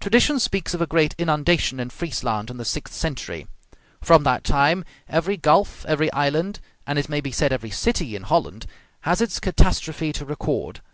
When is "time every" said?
4.42-5.36